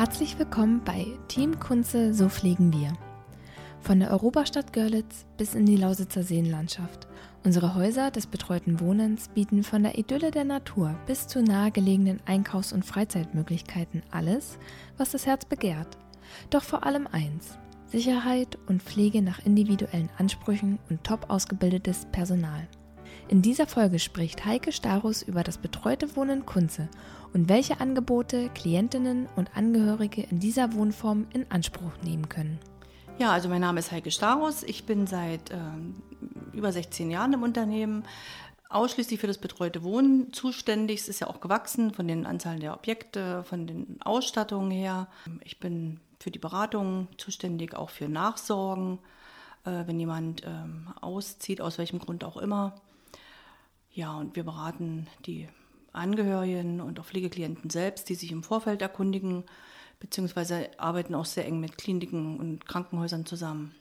[0.00, 2.94] Herzlich willkommen bei Team Kunze, so fliegen wir.
[3.82, 7.06] Von der Europastadt Görlitz bis in die Lausitzer Seenlandschaft.
[7.44, 12.72] Unsere Häuser des betreuten Wohnens bieten von der Idylle der Natur bis zu nahegelegenen Einkaufs-
[12.72, 14.56] und Freizeitmöglichkeiten alles,
[14.96, 15.98] was das Herz begehrt.
[16.48, 17.58] Doch vor allem eins:
[17.88, 22.66] Sicherheit und Pflege nach individuellen Ansprüchen und top ausgebildetes Personal.
[23.28, 26.88] In dieser Folge spricht Heike Starus über das betreute Wohnen Kunze
[27.32, 32.58] und welche Angebote Klientinnen und Angehörige in dieser Wohnform in Anspruch nehmen können.
[33.18, 34.62] Ja, also mein Name ist Heike Starus.
[34.62, 35.56] Ich bin seit äh,
[36.52, 38.04] über 16 Jahren im Unternehmen
[38.70, 41.00] ausschließlich für das betreute Wohnen zuständig.
[41.00, 45.08] Es ist ja auch gewachsen von den Anzahlen der Objekte, von den Ausstattungen her.
[45.44, 48.98] Ich bin für die Beratung zuständig, auch für Nachsorgen,
[49.64, 52.74] äh, wenn jemand ähm, auszieht, aus welchem Grund auch immer.
[53.92, 55.48] Ja, und wir beraten die
[55.92, 59.44] Angehörigen und auch Pflegeklienten selbst, die sich im Vorfeld erkundigen,
[59.98, 63.74] beziehungsweise arbeiten auch sehr eng mit Kliniken und Krankenhäusern zusammen.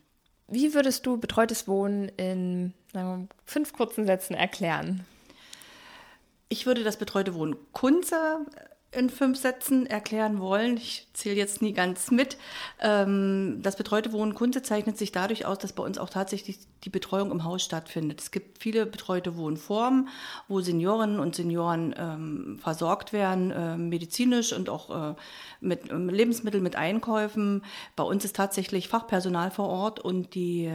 [0.47, 5.05] Wie würdest du betreutes Wohnen in wir, fünf kurzen Sätzen erklären?
[6.49, 8.45] Ich würde das betreute Wohnen Kunze
[8.91, 10.77] in fünf Sätzen erklären wollen.
[10.77, 12.37] Ich zähle jetzt nie ganz mit.
[12.79, 16.89] Ähm, das betreute Wohnen Kunze zeichnet sich dadurch aus, dass bei uns auch tatsächlich die
[16.89, 18.19] Betreuung im Haus stattfindet.
[18.19, 20.09] Es gibt viele betreute Wohnformen,
[20.47, 25.15] wo Seniorinnen und Senioren ähm, versorgt werden, äh, medizinisch und auch äh,
[25.61, 27.63] mit ähm, Lebensmitteln, mit Einkäufen.
[27.95, 30.71] Bei uns ist tatsächlich Fachpersonal vor Ort und die,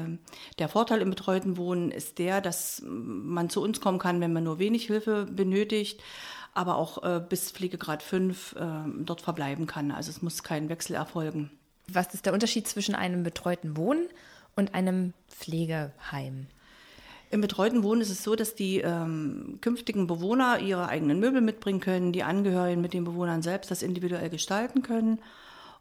[0.60, 4.44] der Vorteil im betreuten Wohnen ist der, dass man zu uns kommen kann, wenn man
[4.44, 6.00] nur wenig Hilfe benötigt
[6.54, 8.58] aber auch äh, bis Pflegegrad 5 äh,
[9.00, 9.90] dort verbleiben kann.
[9.90, 11.50] Also es muss kein Wechsel erfolgen.
[11.88, 14.08] Was ist der Unterschied zwischen einem betreuten Wohnen
[14.56, 16.46] und einem Pflegeheim?
[17.30, 21.80] Im betreuten Wohnen ist es so, dass die ähm, künftigen Bewohner ihre eigenen Möbel mitbringen
[21.80, 25.18] können, die Angehörigen mit den Bewohnern selbst das individuell gestalten können.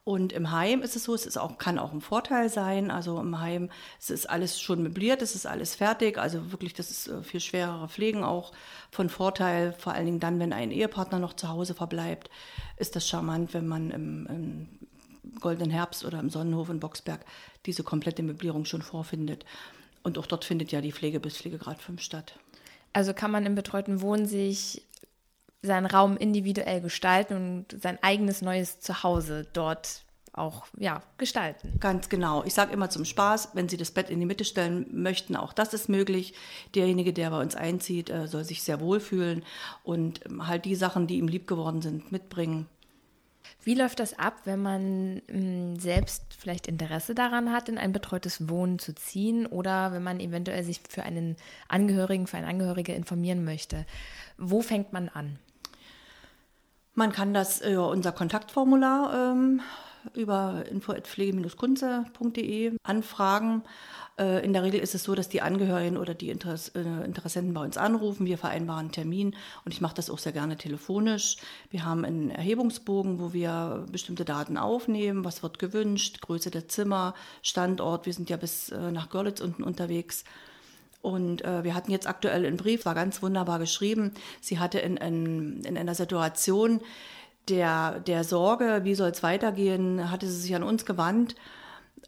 [0.06, 2.92] Und im Heim ist es so, es ist auch, kann auch ein Vorteil sein.
[2.92, 3.70] Also im Heim
[4.00, 6.18] es ist alles schon möbliert, es ist alles fertig.
[6.18, 8.52] Also wirklich, das ist äh, für schwerere Pflegen auch
[8.92, 9.74] von Vorteil.
[9.74, 12.30] Vor allen Dingen dann, wenn ein Ehepartner noch zu Hause verbleibt,
[12.76, 14.70] ist das charmant, wenn man im, im
[15.40, 17.26] Goldenen Herbst oder im Sonnenhof in Boxberg
[17.66, 19.46] diese komplette Möblierung schon vorfindet.
[20.04, 22.38] Und auch dort findet ja die Pflege bis Pflegegrad 5 statt.
[22.92, 24.84] Also kann man im betreuten Wohnen sich
[25.64, 30.04] seinen Raum individuell gestalten und sein eigenes neues Zuhause dort
[30.34, 31.78] auch ja, gestalten.
[31.80, 32.44] Ganz genau.
[32.44, 35.54] Ich sage immer zum Spaß, wenn Sie das Bett in die Mitte stellen möchten, auch
[35.54, 36.34] das ist möglich.
[36.76, 39.44] Derjenige, der bei uns einzieht, äh, soll sich sehr wohlfühlen
[39.84, 42.68] und ähm, halt die Sachen, die ihm lieb geworden sind, mitbringen.
[43.64, 48.50] Wie läuft das ab, wenn man hm, selbst vielleicht Interesse daran hat, in ein betreutes
[48.50, 51.38] Wohnen zu ziehen oder wenn man eventuell sich für einen
[51.68, 53.86] Angehörigen, für eine Angehörige informieren möchte?
[54.38, 55.38] Wo fängt man an?
[56.96, 59.62] Man kann das über unser Kontaktformular ähm,
[60.14, 63.64] über info.pflege-kunze.de anfragen.
[64.20, 67.62] Äh, in der Regel ist es so, dass die Angehörigen oder die äh, Interessenten bei
[67.62, 68.26] uns anrufen.
[68.26, 71.38] Wir vereinbaren einen Termin und ich mache das auch sehr gerne telefonisch.
[71.72, 75.26] Wir haben einen Erhebungsbogen, wo wir bestimmte Daten aufnehmen.
[75.26, 76.22] Was wird gewünscht?
[76.22, 78.06] Größe der Zimmer, Standort.
[78.06, 80.24] Wir sind ja bis äh, nach Görlitz unten unterwegs.
[81.04, 84.14] Und äh, wir hatten jetzt aktuell einen Brief, war ganz wunderbar geschrieben.
[84.40, 86.80] Sie hatte in, in, in einer Situation
[87.50, 91.36] der, der Sorge, wie soll es weitergehen, hatte sie sich an uns gewandt.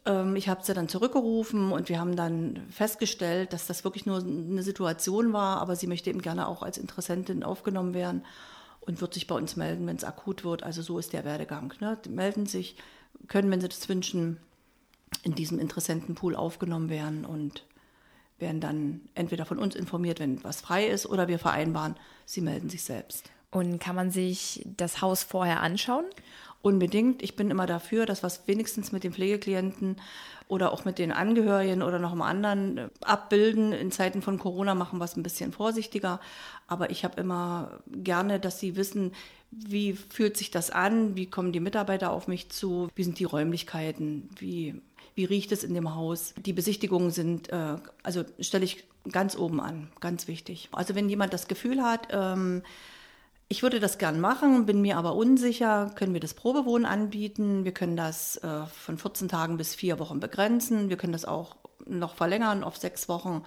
[0.06, 4.20] Ähm, ich habe sie dann zurückgerufen und wir haben dann festgestellt, dass das wirklich nur
[4.20, 8.24] eine Situation war, aber sie möchte eben gerne auch als Interessentin aufgenommen werden
[8.80, 10.62] und wird sich bei uns melden, wenn es akut wird.
[10.62, 11.74] Also so ist der Werdegang.
[11.80, 11.98] Ne?
[12.02, 12.76] Die melden sich,
[13.28, 14.38] können, wenn sie das wünschen,
[15.22, 17.62] in diesem Interessentenpool aufgenommen werden und
[18.38, 22.68] werden dann entweder von uns informiert, wenn was frei ist, oder wir vereinbaren, sie melden
[22.68, 23.30] sich selbst.
[23.50, 26.04] Und kann man sich das Haus vorher anschauen?
[26.62, 27.22] Unbedingt.
[27.22, 29.96] Ich bin immer dafür, dass was wenigstens mit den Pflegeklienten
[30.48, 33.72] oder auch mit den Angehörigen oder noch einem anderen äh, abbilden.
[33.72, 36.20] In Zeiten von Corona machen wir es ein bisschen vorsichtiger.
[36.66, 39.12] Aber ich habe immer gerne, dass sie wissen,
[39.66, 43.24] wie fühlt sich das an, wie kommen die Mitarbeiter auf mich zu, wie sind die
[43.24, 44.80] Räumlichkeiten, wie
[45.16, 46.34] wie riecht es in dem Haus.
[46.36, 50.68] Die Besichtigungen sind, äh, also stelle ich ganz oben an, ganz wichtig.
[50.72, 52.62] Also wenn jemand das Gefühl hat, ähm,
[53.48, 57.64] ich würde das gern machen, bin mir aber unsicher, können wir das Probewohnen anbieten.
[57.64, 60.90] Wir können das äh, von 14 Tagen bis vier Wochen begrenzen.
[60.90, 61.56] Wir können das auch
[61.86, 63.42] noch verlängern auf sechs Wochen.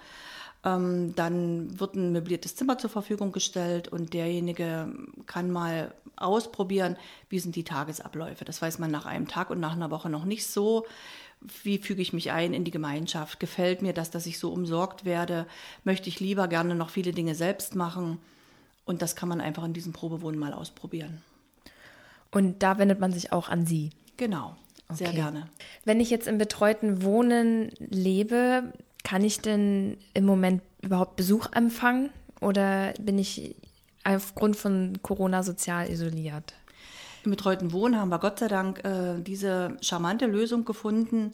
[0.64, 4.92] Ähm, dann wird ein möbliertes Zimmer zur Verfügung gestellt und derjenige
[5.26, 6.96] kann mal ausprobieren,
[7.30, 8.44] wie sind die Tagesabläufe.
[8.44, 10.84] Das weiß man nach einem Tag und nach einer Woche noch nicht so
[11.62, 13.40] wie füge ich mich ein in die Gemeinschaft?
[13.40, 15.46] Gefällt mir das, dass ich so umsorgt werde?
[15.84, 18.18] Möchte ich lieber gerne noch viele Dinge selbst machen?
[18.84, 21.22] Und das kann man einfach in diesem Probewohnen mal ausprobieren.
[22.30, 23.90] Und da wendet man sich auch an Sie.
[24.16, 24.56] Genau,
[24.90, 25.16] sehr Okay.
[25.16, 25.48] gerne.
[25.84, 28.72] Wenn ich jetzt im betreuten Wohnen lebe,
[29.10, 32.10] kann ich denn im Moment überhaupt Besuch empfangen
[32.40, 33.56] oder bin ich
[34.04, 36.54] aufgrund von Corona sozial isoliert?
[37.24, 41.32] Im betreuten Wohnen haben wir Gott sei Dank äh, diese charmante Lösung gefunden,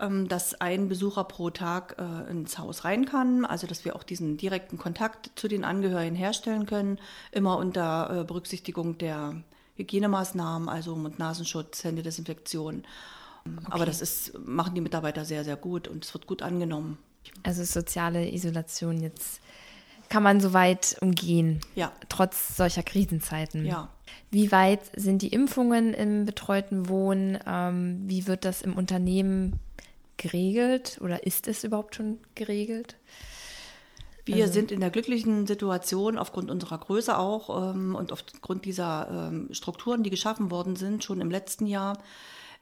[0.00, 4.04] ähm, dass ein Besucher pro Tag äh, ins Haus rein kann, also dass wir auch
[4.04, 6.98] diesen direkten Kontakt zu den Angehörigen herstellen können,
[7.30, 9.34] immer unter äh, Berücksichtigung der
[9.74, 12.84] Hygienemaßnahmen, also Mund-Nasenschutz, Händedesinfektion.
[13.68, 16.96] Aber das ist, machen die Mitarbeiter sehr, sehr gut und es wird gut angenommen.
[17.42, 19.40] Also soziale Isolation jetzt
[20.08, 21.92] kann man soweit umgehen, Ja.
[22.08, 23.66] trotz solcher Krisenzeiten.
[23.66, 23.90] Ja.
[24.30, 27.38] Wie weit sind die Impfungen im betreuten Wohnen?
[27.46, 29.58] Ähm, wie wird das im Unternehmen
[30.16, 32.96] geregelt oder ist es überhaupt schon geregelt?
[34.24, 39.48] Wir sind in der glücklichen Situation, aufgrund unserer Größe auch ähm, und aufgrund dieser ähm,
[39.52, 41.98] Strukturen, die geschaffen worden sind, schon im letzten Jahr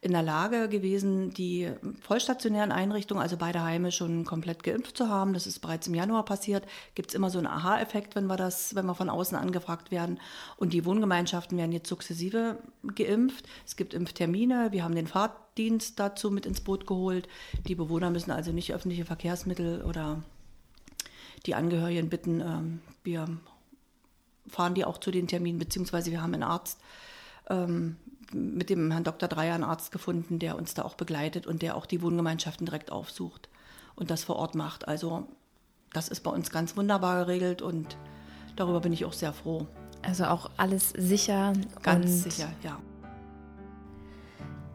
[0.00, 1.70] in der Lage gewesen, die
[2.00, 5.32] vollstationären Einrichtungen, also beide Heime, schon komplett geimpft zu haben.
[5.32, 6.64] Das ist bereits im Januar passiert.
[6.94, 10.20] Gibt es immer so einen Aha-Effekt, wenn wir das, wenn wir von außen angefragt werden.
[10.56, 12.58] Und die Wohngemeinschaften werden jetzt sukzessive
[12.94, 13.46] geimpft.
[13.64, 14.68] Es gibt Impftermine.
[14.70, 17.26] Wir haben den Fahrtdienst dazu mit ins Boot geholt.
[17.66, 20.22] Die Bewohner müssen also nicht öffentliche Verkehrsmittel oder
[21.46, 23.26] die Angehörigen bitten, ähm, wir
[24.48, 26.80] fahren die auch zu den Terminen, beziehungsweise wir haben einen Arzt,
[27.48, 27.96] ähm,
[28.32, 29.28] mit dem Herrn Dr.
[29.28, 32.90] Dreier einen Arzt gefunden, der uns da auch begleitet und der auch die Wohngemeinschaften direkt
[32.90, 33.48] aufsucht
[33.94, 34.88] und das vor Ort macht.
[34.88, 35.28] Also
[35.92, 37.96] das ist bei uns ganz wunderbar geregelt und
[38.56, 39.66] darüber bin ich auch sehr froh.
[40.02, 41.52] Also auch alles sicher.
[41.82, 42.78] Ganz und sicher, ja.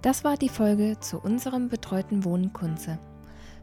[0.02, 2.98] Das war die Folge zu unserem betreuten Wohnen Kunze.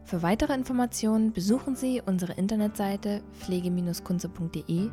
[0.05, 4.89] Für weitere Informationen besuchen Sie unsere Internetseite pflege-kunze.de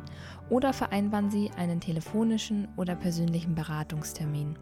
[0.49, 4.59] oder vereinbaren Sie einen telefonischen oder persönlichen Beratungstermin.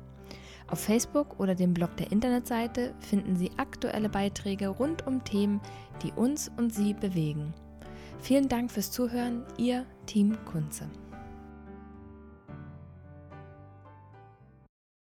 [0.67, 5.61] Auf Facebook oder dem Blog der Internetseite finden Sie aktuelle Beiträge rund um Themen,
[6.01, 7.53] die uns und Sie bewegen.
[8.19, 10.89] Vielen Dank fürs Zuhören, Ihr Team Kunze.